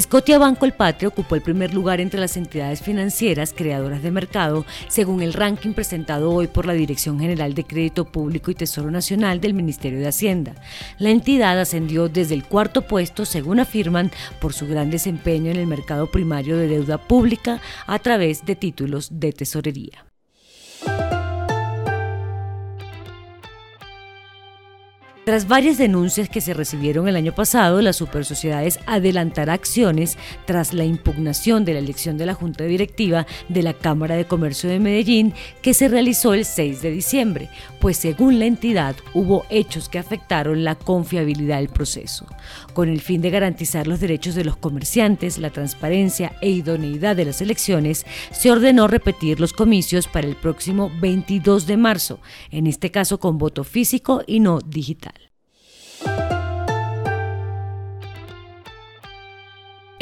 [0.00, 4.66] Scotia Banco El Patria ocupó el primer lugar entre las entidades financieras creadoras de mercado,
[4.88, 9.40] según el ranking presentado hoy por la Dirección General de Crédito Público y Tesoro Nacional
[9.40, 10.56] del Ministerio de Hacienda.
[10.98, 15.68] La entidad ascendió desde el cuarto puesto, según afirman, por su gran desempeño en el
[15.68, 20.04] mercado primario de deuda pública a través de títulos de tesorería.
[25.24, 30.84] Tras varias denuncias que se recibieron el año pasado, la Supersociedades adelantará acciones tras la
[30.84, 35.32] impugnación de la elección de la Junta Directiva de la Cámara de Comercio de Medellín
[35.62, 37.48] que se realizó el 6 de diciembre,
[37.80, 42.26] pues según la entidad hubo hechos que afectaron la confiabilidad del proceso.
[42.74, 47.24] Con el fin de garantizar los derechos de los comerciantes, la transparencia e idoneidad de
[47.24, 52.90] las elecciones, se ordenó repetir los comicios para el próximo 22 de marzo, en este
[52.90, 55.13] caso con voto físico y no digital.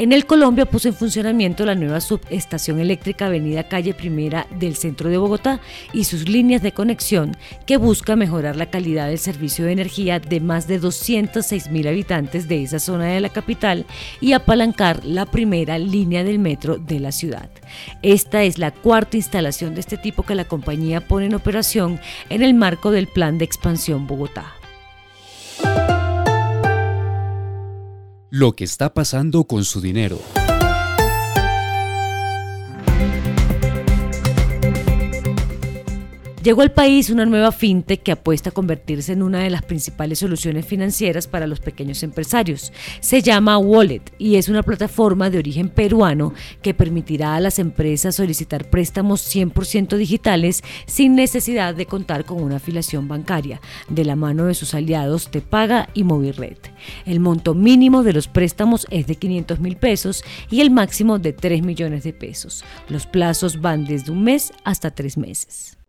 [0.03, 5.09] En el Colombia puso en funcionamiento la nueva subestación eléctrica Avenida Calle Primera del centro
[5.09, 5.61] de Bogotá
[5.93, 7.37] y sus líneas de conexión
[7.67, 12.49] que busca mejorar la calidad del servicio de energía de más de 206 mil habitantes
[12.49, 13.87] de esa zona de la capital
[14.21, 17.49] y apalancar la primera línea del metro de la ciudad.
[18.03, 22.43] Esta es la cuarta instalación de este tipo que la compañía pone en operación en
[22.43, 24.53] el marco del Plan de Expansión Bogotá.
[28.35, 30.19] Lo que está pasando con su dinero.
[36.43, 40.21] Llegó al país una nueva fintech que apuesta a convertirse en una de las principales
[40.21, 42.73] soluciones financieras para los pequeños empresarios.
[43.01, 46.33] Se llama Wallet y es una plataforma de origen peruano
[46.63, 52.57] que permitirá a las empresas solicitar préstamos 100% digitales sin necesidad de contar con una
[52.57, 53.61] afiliación bancaria,
[53.91, 56.72] de la mano de sus aliados Tepaga y Movirred.
[57.07, 61.33] El monto mínimo de los préstamos es de 500 mil pesos y el máximo de
[61.33, 62.65] 3 millones de pesos.
[62.89, 65.82] Los plazos van desde un mes hasta tres meses.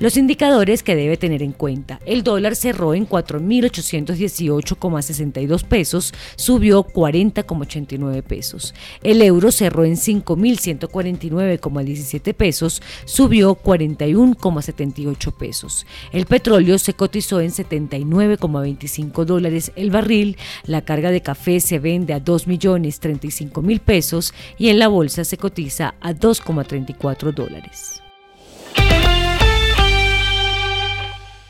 [0.00, 1.98] Los indicadores que debe tener en cuenta.
[2.06, 8.76] El dólar cerró en 4.818,62 pesos, subió 40,89 pesos.
[9.02, 15.84] El euro cerró en 5.149,17 pesos, subió 41,78 pesos.
[16.12, 20.36] El petróleo se cotizó en 79,25 dólares el barril.
[20.64, 25.96] La carga de café se vende a 2.035.000 pesos y en la bolsa se cotiza
[26.00, 28.00] a 2,34 dólares.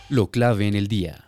[0.09, 1.28] Lo clave en el día.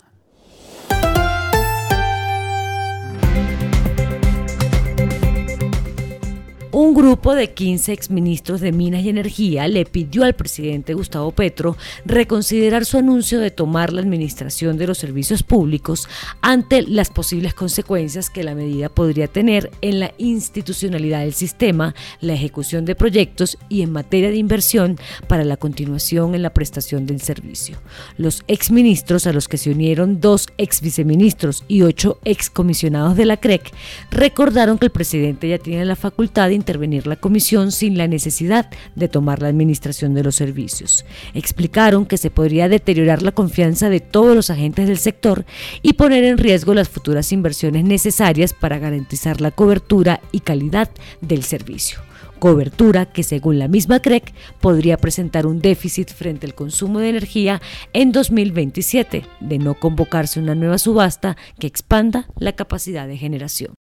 [6.90, 11.76] Un grupo de 15 exministros de Minas y Energía le pidió al presidente Gustavo Petro
[12.04, 16.08] reconsiderar su anuncio de tomar la administración de los servicios públicos
[16.40, 22.32] ante las posibles consecuencias que la medida podría tener en la institucionalidad del sistema, la
[22.32, 27.20] ejecución de proyectos y en materia de inversión para la continuación en la prestación del
[27.20, 27.78] servicio.
[28.16, 33.72] Los exministros a los que se unieron dos exviceministros y ocho excomisionados de la CREC
[34.10, 38.70] recordaron que el presidente ya tiene la facultad de intervenir la comisión sin la necesidad
[38.94, 41.04] de tomar la administración de los servicios.
[41.34, 45.44] Explicaron que se podría deteriorar la confianza de todos los agentes del sector
[45.82, 50.90] y poner en riesgo las futuras inversiones necesarias para garantizar la cobertura y calidad
[51.20, 52.00] del servicio
[52.40, 57.60] cobertura que según la misma CREC podría presentar un déficit frente al consumo de energía
[57.92, 63.74] en 2027 de no convocarse una nueva subasta que expanda la capacidad de generación.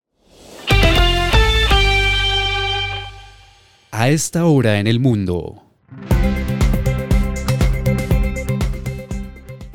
[3.99, 5.61] A esta hora en el mundo.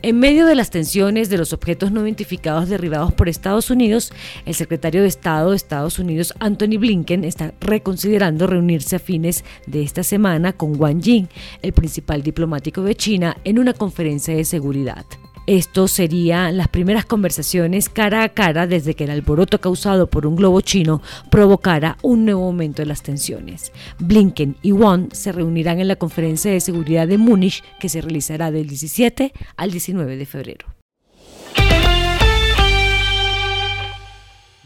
[0.01, 4.13] En medio de las tensiones de los objetos no identificados derribados por Estados Unidos,
[4.45, 9.83] el secretario de Estado de Estados Unidos, Anthony Blinken, está reconsiderando reunirse a fines de
[9.83, 11.27] esta semana con Wang Jing,
[11.61, 15.05] el principal diplomático de China, en una conferencia de seguridad.
[15.45, 20.37] Esto serían las primeras conversaciones cara a cara desde que el alboroto causado por un
[20.37, 23.73] globo chino provocara un nuevo aumento de las tensiones.
[23.99, 28.51] Blinken y Wang se reunirán en la conferencia de seguridad de Múnich que se realizará
[28.51, 30.67] del 17 al 19 de febrero.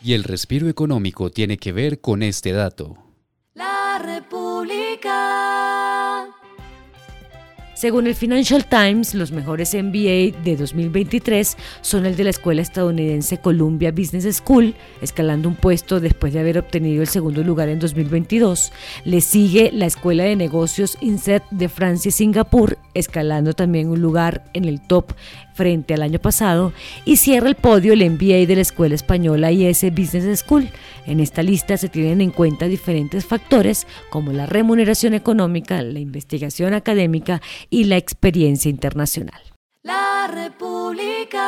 [0.04, 3.07] Y el respiro económico tiene que ver con este dato.
[7.78, 13.38] Según el Financial Times, los mejores MBA de 2023 son el de la escuela estadounidense
[13.38, 18.74] Columbia Business School, escalando un puesto después de haber obtenido el segundo lugar en 2022.
[19.06, 24.46] Le sigue la Escuela de Negocios INSET de Francia y Singapur, escalando también un lugar
[24.56, 25.14] en el top
[25.58, 26.72] frente al año pasado.
[27.04, 30.70] Y cierra el podio el MBA de la Escuela Española IS Business School.
[31.06, 36.74] En esta lista se tienen en cuenta diferentes factores como la remuneración económica, la investigación
[36.74, 39.42] académica y la experiencia internacional.
[39.84, 41.48] La República.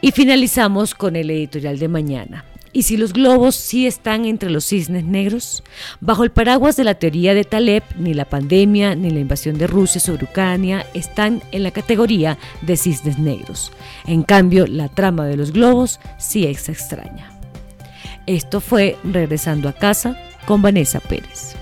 [0.00, 2.44] Y finalizamos con el editorial de mañana.
[2.72, 5.64] ¿Y si los globos sí están entre los cisnes negros?
[6.00, 9.66] Bajo el paraguas de la teoría de Taleb, ni la pandemia ni la invasión de
[9.66, 13.72] Rusia sobre Ucrania están en la categoría de cisnes negros.
[14.06, 17.32] En cambio, la trama de los globos sí es extraña.
[18.26, 21.59] Esto fue Regresando a casa con Vanessa Pérez.